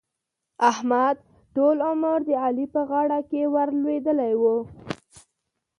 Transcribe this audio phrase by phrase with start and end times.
[0.69, 1.17] احمد؛
[1.55, 4.57] ټول عمر د علي په غاړه کې ور لوېدلی وو.